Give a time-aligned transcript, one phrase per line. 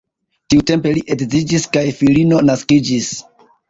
[0.53, 3.17] Tiutempe li edziĝis kaj filino naskiĝis.